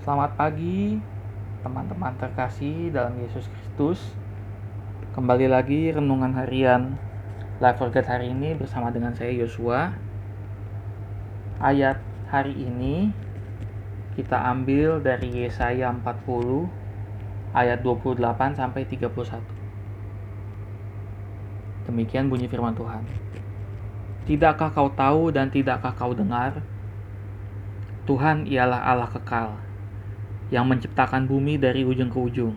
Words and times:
Selamat 0.00 0.32
pagi, 0.32 0.96
teman-teman 1.60 2.16
terkasih 2.16 2.88
dalam 2.88 3.20
Yesus 3.20 3.44
Kristus. 3.52 4.00
Kembali 5.12 5.44
lagi 5.44 5.92
renungan 5.92 6.32
harian 6.40 6.96
Life 7.60 7.76
for 7.76 7.92
God 7.92 8.08
hari 8.08 8.32
ini 8.32 8.56
bersama 8.56 8.88
dengan 8.88 9.12
saya 9.12 9.28
Yosua. 9.28 9.92
Ayat 11.60 12.00
hari 12.32 12.56
ini 12.56 13.12
kita 14.16 14.40
ambil 14.40 15.04
dari 15.04 15.44
Yesaya 15.44 15.92
40 15.92 17.52
ayat 17.52 17.84
28 17.84 18.56
sampai 18.56 18.88
31. 18.88 19.04
Demikian 21.92 22.32
bunyi 22.32 22.48
firman 22.48 22.72
Tuhan. 22.72 23.04
Tidakkah 24.24 24.72
kau 24.72 24.88
tahu 24.88 25.28
dan 25.28 25.52
tidakkah 25.52 25.92
kau 25.92 26.16
dengar? 26.16 26.64
Tuhan 28.08 28.48
ialah 28.48 28.80
Allah 28.80 29.12
kekal 29.12 29.68
yang 30.50 30.66
menciptakan 30.66 31.30
bumi 31.30 31.56
dari 31.56 31.86
ujung 31.86 32.10
ke 32.10 32.18
ujung. 32.18 32.54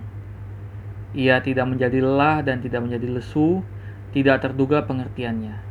Ia 1.13 1.41
tidak 1.45 1.70
menjadi 1.70 2.02
lelah 2.02 2.41
dan 2.41 2.61
tidak 2.61 2.81
menjadi 2.81 3.21
lesu, 3.21 3.61
tidak 4.17 4.41
terduga 4.41 4.81
pengertiannya. 4.85 5.61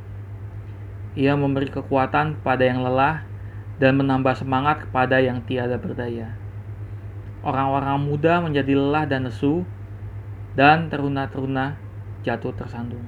Ia 1.19 1.35
memberi 1.35 1.69
kekuatan 1.69 2.41
kepada 2.41 2.62
yang 2.62 2.81
lelah 2.87 3.27
dan 3.83 3.98
menambah 3.98 4.39
semangat 4.39 4.87
kepada 4.87 5.19
yang 5.19 5.43
tiada 5.43 5.77
berdaya. 5.77 6.39
Orang-orang 7.43 7.98
muda 7.98 8.39
menjadi 8.39 8.79
lelah 8.79 9.05
dan 9.11 9.27
lesu, 9.27 9.67
dan 10.55 10.87
teruna-teruna 10.93 11.75
jatuh 12.23 12.55
tersandung. 12.55 13.03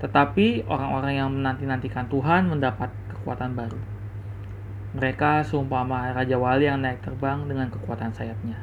Tetapi 0.00 0.64
orang-orang 0.64 1.12
yang 1.12 1.28
menanti-nantikan 1.28 2.08
Tuhan 2.08 2.48
mendapat 2.48 2.88
kekuatan 3.12 3.52
baru. 3.52 3.89
Mereka 4.90 5.46
seumpama 5.46 6.10
Raja 6.10 6.34
Wali 6.34 6.66
yang 6.66 6.82
naik 6.82 7.06
terbang 7.06 7.46
dengan 7.46 7.70
kekuatan 7.70 8.10
sayapnya. 8.10 8.58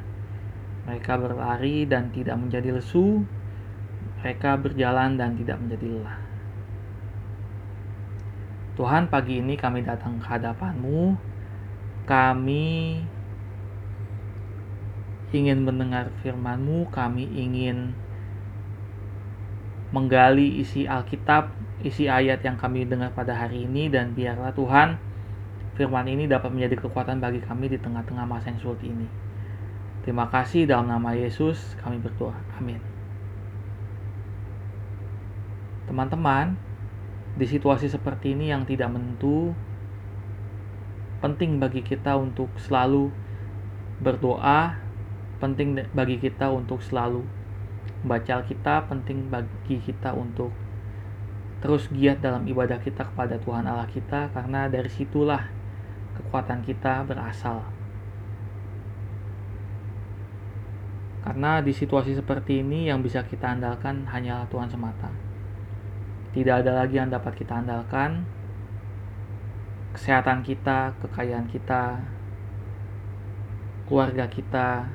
Mereka 0.84 1.16
berlari 1.16 1.88
dan 1.88 2.12
tidak 2.12 2.36
menjadi 2.36 2.76
lesu. 2.76 3.24
Mereka 4.20 4.60
berjalan 4.60 5.16
dan 5.16 5.40
tidak 5.40 5.56
menjadi 5.56 5.86
lelah. 5.88 6.18
Tuhan 8.76 9.08
pagi 9.08 9.40
ini 9.40 9.56
kami 9.56 9.80
datang 9.80 10.20
ke 10.20 10.26
hadapanmu. 10.28 11.16
Kami 12.04 12.66
ingin 15.32 15.64
mendengar 15.64 16.08
firman-Mu, 16.24 16.88
kami 16.88 17.24
ingin 17.36 17.92
menggali 19.92 20.60
isi 20.60 20.84
Alkitab, 20.84 21.52
isi 21.80 22.08
ayat 22.08 22.44
yang 22.44 22.60
kami 22.60 22.84
dengar 22.84 23.12
pada 23.16 23.32
hari 23.32 23.64
ini 23.64 23.88
dan 23.88 24.12
biarlah 24.12 24.52
Tuhan 24.52 25.07
firman 25.78 26.10
ini 26.10 26.26
dapat 26.26 26.50
menjadi 26.50 26.82
kekuatan 26.82 27.22
bagi 27.22 27.38
kami 27.38 27.70
di 27.70 27.78
tengah-tengah 27.78 28.26
masa 28.26 28.50
yang 28.50 28.58
sulit 28.58 28.82
ini. 28.82 29.06
Terima 30.02 30.26
kasih 30.26 30.66
dalam 30.66 30.90
nama 30.90 31.14
Yesus 31.14 31.78
kami 31.78 32.02
berdoa. 32.02 32.34
Amin. 32.58 32.82
Teman-teman, 35.86 36.58
di 37.38 37.46
situasi 37.46 37.86
seperti 37.86 38.34
ini 38.34 38.50
yang 38.50 38.66
tidak 38.66 38.90
menentu, 38.90 39.54
penting 41.22 41.62
bagi 41.62 41.86
kita 41.86 42.18
untuk 42.18 42.50
selalu 42.58 43.14
berdoa, 44.02 44.82
penting 45.38 45.78
bagi 45.94 46.18
kita 46.18 46.50
untuk 46.50 46.82
selalu 46.82 47.22
membaca 48.02 48.42
Alkitab, 48.42 48.90
penting 48.90 49.30
bagi 49.30 49.78
kita 49.78 50.10
untuk 50.10 50.50
terus 51.58 51.90
giat 51.90 52.22
dalam 52.22 52.46
ibadah 52.46 52.78
kita 52.78 53.02
kepada 53.02 53.34
Tuhan 53.42 53.66
Allah 53.66 53.90
kita 53.90 54.30
karena 54.30 54.70
dari 54.70 54.86
situlah 54.86 55.57
kekuatan 56.18 56.60
kita 56.66 57.06
berasal. 57.06 57.62
Karena 61.22 61.60
di 61.62 61.70
situasi 61.70 62.16
seperti 62.16 62.64
ini 62.64 62.88
yang 62.90 63.04
bisa 63.04 63.22
kita 63.22 63.52
andalkan 63.54 64.06
hanyalah 64.08 64.48
Tuhan 64.50 64.66
semata. 64.66 65.12
Tidak 66.32 66.64
ada 66.64 66.84
lagi 66.84 66.98
yang 66.98 67.12
dapat 67.12 67.36
kita 67.36 67.58
andalkan. 67.58 68.24
Kesehatan 69.92 70.46
kita, 70.46 70.94
kekayaan 71.02 71.50
kita, 71.50 71.98
keluarga 73.88 74.24
kita, 74.30 74.86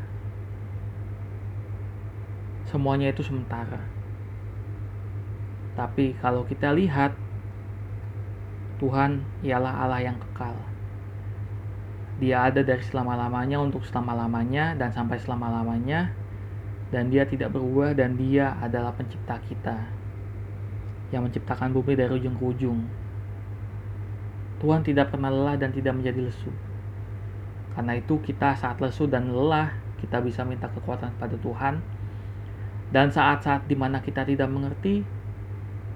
semuanya 2.70 3.14
itu 3.14 3.22
sementara. 3.22 3.82
Tapi 5.74 6.18
kalau 6.18 6.46
kita 6.46 6.74
lihat, 6.74 7.14
Tuhan 8.82 9.22
ialah 9.46 9.86
Allah 9.86 10.02
yang 10.02 10.18
kekal. 10.18 10.73
Dia 12.24 12.48
ada 12.48 12.64
dari 12.64 12.80
selama-lamanya 12.80 13.60
untuk 13.60 13.84
selama-lamanya 13.84 14.80
dan 14.80 14.96
sampai 14.96 15.20
selama-lamanya 15.20 16.16
dan 16.88 17.12
dia 17.12 17.28
tidak 17.28 17.52
berubah 17.52 17.92
dan 17.92 18.16
dia 18.16 18.56
adalah 18.64 18.96
pencipta 18.96 19.36
kita 19.44 19.76
yang 21.12 21.28
menciptakan 21.28 21.76
bumi 21.76 22.00
dari 22.00 22.16
ujung 22.16 22.40
ke 22.40 22.44
ujung. 22.48 22.80
Tuhan 24.64 24.88
tidak 24.88 25.12
pernah 25.12 25.28
lelah 25.28 25.60
dan 25.60 25.76
tidak 25.76 26.00
menjadi 26.00 26.32
lesu. 26.32 26.48
Karena 27.76 28.00
itu 28.00 28.16
kita 28.24 28.56
saat 28.56 28.80
lesu 28.80 29.04
dan 29.04 29.28
lelah, 29.28 29.76
kita 30.00 30.24
bisa 30.24 30.48
minta 30.48 30.72
kekuatan 30.72 31.12
pada 31.20 31.36
Tuhan. 31.36 31.84
Dan 32.88 33.12
saat-saat 33.12 33.68
di 33.68 33.76
mana 33.76 34.00
kita 34.00 34.24
tidak 34.24 34.48
mengerti, 34.48 35.04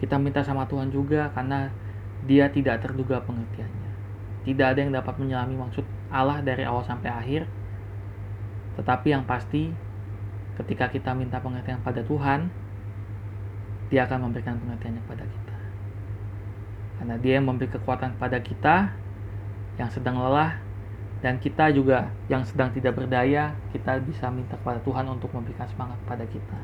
kita 0.04 0.20
minta 0.20 0.44
sama 0.44 0.68
Tuhan 0.68 0.92
juga 0.92 1.32
karena 1.32 1.72
dia 2.28 2.52
tidak 2.52 2.84
terduga 2.84 3.24
pengertiannya. 3.24 3.92
Tidak 4.44 4.68
ada 4.76 4.80
yang 4.84 4.92
dapat 4.92 5.16
menyelami 5.16 5.56
maksud 5.56 5.88
Allah 6.08 6.40
dari 6.40 6.64
awal 6.64 6.84
sampai 6.88 7.12
akhir. 7.12 7.42
Tetapi 8.80 9.08
yang 9.12 9.26
pasti, 9.26 9.74
ketika 10.62 10.88
kita 10.88 11.12
minta 11.18 11.42
pengertian 11.42 11.82
pada 11.82 12.06
Tuhan, 12.06 12.48
Dia 13.88 14.04
akan 14.04 14.30
memberikan 14.30 14.60
pengertiannya 14.60 15.02
kepada 15.08 15.26
kita. 15.26 15.58
Karena 17.00 17.16
Dia 17.20 17.34
yang 17.40 17.48
memberi 17.48 17.72
kekuatan 17.72 18.20
kepada 18.20 18.38
kita 18.44 18.76
yang 19.78 19.90
sedang 19.94 20.18
lelah 20.18 20.58
dan 21.22 21.42
kita 21.42 21.74
juga 21.74 22.14
yang 22.30 22.46
sedang 22.46 22.70
tidak 22.74 22.94
berdaya, 22.94 23.54
kita 23.74 23.98
bisa 24.06 24.30
minta 24.30 24.58
kepada 24.58 24.78
Tuhan 24.86 25.06
untuk 25.10 25.34
memberikan 25.34 25.66
semangat 25.70 25.98
kepada 26.06 26.26
kita. 26.30 26.60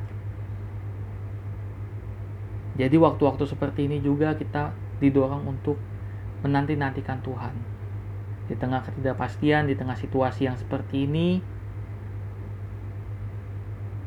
Jadi 2.74 2.98
waktu-waktu 2.98 3.46
seperti 3.46 3.86
ini 3.86 4.02
juga 4.02 4.34
kita 4.34 4.74
didorong 4.98 5.46
untuk 5.46 5.78
menanti-nantikan 6.42 7.22
Tuhan 7.22 7.54
di 8.48 8.56
tengah 8.60 8.84
ketidakpastian, 8.84 9.72
di 9.72 9.76
tengah 9.80 9.96
situasi 9.96 10.48
yang 10.52 10.58
seperti 10.60 11.08
ini, 11.08 11.40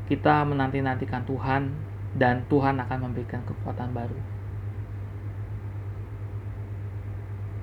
kita 0.06 0.46
menanti-nantikan 0.46 1.24
Tuhan 1.24 1.72
dan 2.14 2.44
Tuhan 2.46 2.78
akan 2.78 2.98
memberikan 3.10 3.42
kekuatan 3.44 3.90
baru. 3.90 4.18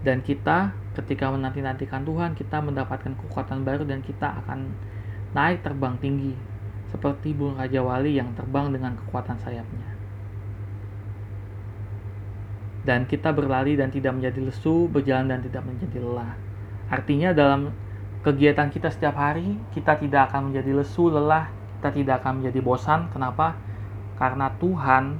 Dan 0.03 0.19
kita 0.19 0.75
ketika 1.00 1.31
menanti-nantikan 1.31 2.03
Tuhan, 2.03 2.35
kita 2.35 2.59
mendapatkan 2.59 3.16
kekuatan 3.16 3.63
baru 3.63 3.88
dan 3.88 4.03
kita 4.03 4.44
akan 4.44 4.75
naik 5.34 5.63
terbang 5.63 5.95
tinggi 5.97 6.35
seperti 6.91 7.34
burung 7.34 7.57
Raja 7.57 7.81
Wali 7.81 8.19
yang 8.19 8.29
terbang 8.38 8.69
dengan 8.69 8.94
kekuatan 9.00 9.40
sayapnya. 9.41 9.90
Dan 12.84 13.07
kita 13.07 13.31
berlari 13.31 13.79
dan 13.79 13.90
tidak 13.90 14.11
menjadi 14.13 14.44
lesu, 14.44 14.91
berjalan 14.91 15.31
dan 15.31 15.40
tidak 15.40 15.63
menjadi 15.63 16.03
lelah. 16.03 16.35
Artinya 16.92 17.32
dalam 17.32 17.72
kegiatan 18.24 18.72
kita 18.72 18.88
setiap 18.88 19.20
hari, 19.20 19.60
kita 19.76 20.00
tidak 20.00 20.32
akan 20.32 20.52
menjadi 20.52 20.72
lesu, 20.80 21.12
lelah, 21.12 21.52
kita 21.80 21.92
tidak 21.92 22.24
akan 22.24 22.40
menjadi 22.40 22.60
bosan. 22.64 23.12
Kenapa? 23.12 23.60
Karena 24.16 24.48
Tuhan 24.56 25.20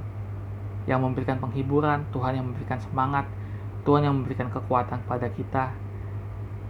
yang 0.88 1.00
memberikan 1.04 1.36
penghiburan, 1.36 2.08
Tuhan 2.12 2.40
yang 2.40 2.48
memberikan 2.48 2.80
semangat, 2.80 3.28
Tuhan 3.84 4.08
yang 4.08 4.16
memberikan 4.16 4.48
kekuatan 4.48 5.04
kepada 5.04 5.28
kita. 5.32 5.64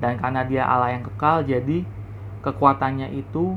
Dan 0.03 0.19
karena 0.19 0.43
dia 0.43 0.67
Allah 0.67 0.99
yang 0.99 1.07
kekal, 1.07 1.47
jadi 1.47 1.87
kekuatannya 2.43 3.15
itu 3.15 3.55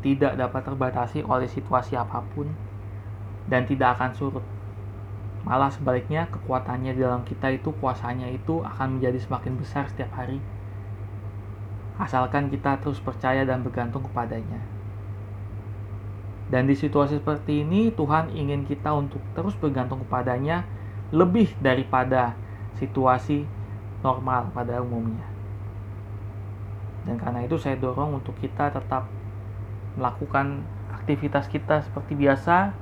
tidak 0.00 0.40
dapat 0.40 0.64
terbatasi 0.64 1.24
oleh 1.24 1.48
situasi 1.48 1.96
apa 1.96 2.24
pun 2.32 2.48
dan 3.48 3.68
tidak 3.68 4.00
akan 4.00 4.16
surut. 4.16 4.44
Malah 5.44 5.70
sebaliknya 5.70 6.26
kekuatannya 6.32 6.96
di 6.96 7.00
dalam 7.04 7.22
kita 7.22 7.52
itu, 7.52 7.70
kuasanya 7.76 8.26
itu 8.32 8.64
akan 8.64 8.98
menjadi 8.98 9.20
semakin 9.20 9.52
besar 9.60 9.86
setiap 9.86 10.10
hari 10.16 10.42
asalkan 11.96 12.52
kita 12.52 12.76
terus 12.80 13.00
percaya 13.00 13.44
dan 13.48 13.64
bergantung 13.64 14.04
kepadanya. 14.04 14.60
Dan 16.46 16.70
di 16.70 16.78
situasi 16.78 17.18
seperti 17.18 17.66
ini, 17.66 17.90
Tuhan 17.90 18.30
ingin 18.30 18.62
kita 18.68 18.94
untuk 18.94 19.18
terus 19.34 19.58
bergantung 19.58 20.04
kepadanya 20.06 20.62
lebih 21.10 21.50
daripada 21.58 22.38
situasi 22.78 23.42
normal 24.04 24.54
pada 24.54 24.78
umumnya. 24.78 25.26
Dan 27.06 27.18
karena 27.18 27.42
itu 27.42 27.58
saya 27.58 27.74
dorong 27.78 28.22
untuk 28.22 28.34
kita 28.38 28.70
tetap 28.70 29.06
melakukan 29.98 30.62
aktivitas 30.92 31.46
kita 31.50 31.82
seperti 31.82 32.18
biasa 32.18 32.74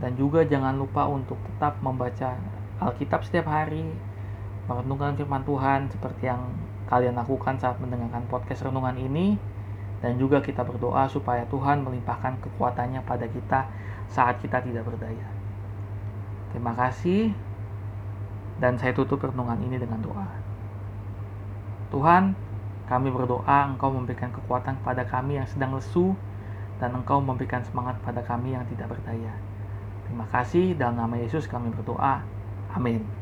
dan 0.00 0.12
juga 0.16 0.44
jangan 0.48 0.76
lupa 0.76 1.04
untuk 1.06 1.36
tetap 1.44 1.76
membaca 1.84 2.36
Alkitab 2.80 3.20
setiap 3.20 3.52
hari, 3.52 3.84
merenungkan 4.64 5.12
firman 5.12 5.44
Tuhan 5.44 5.92
seperti 5.92 6.32
yang 6.32 6.48
kalian 6.90 7.14
lakukan 7.14 7.56
saat 7.56 7.78
mendengarkan 7.78 8.26
podcast 8.26 8.66
renungan 8.66 8.98
ini 8.98 9.38
Dan 10.00 10.16
juga 10.16 10.40
kita 10.40 10.64
berdoa 10.64 11.04
supaya 11.12 11.44
Tuhan 11.44 11.84
melimpahkan 11.84 12.40
kekuatannya 12.40 13.04
pada 13.04 13.28
kita 13.28 13.68
saat 14.08 14.40
kita 14.40 14.64
tidak 14.64 14.88
berdaya. 14.88 15.28
Terima 16.50 16.72
kasih. 16.72 17.36
Dan 18.56 18.80
saya 18.80 18.96
tutup 18.96 19.20
renungan 19.20 19.60
ini 19.60 19.76
dengan 19.76 20.00
doa. 20.00 20.24
Tuhan, 21.92 22.32
kami 22.88 23.12
berdoa 23.12 23.70
Engkau 23.70 23.92
memberikan 23.92 24.32
kekuatan 24.32 24.80
pada 24.80 25.04
kami 25.04 25.36
yang 25.36 25.44
sedang 25.44 25.76
lesu 25.76 26.16
dan 26.80 26.96
Engkau 26.96 27.20
memberikan 27.20 27.60
semangat 27.60 28.00
pada 28.00 28.24
kami 28.24 28.56
yang 28.56 28.64
tidak 28.72 28.96
berdaya. 28.96 29.36
Terima 30.08 30.26
kasih 30.32 30.74
dalam 30.74 30.96
nama 30.96 31.14
Yesus 31.20 31.44
kami 31.44 31.70
berdoa. 31.76 32.24
Amin. 32.72 33.19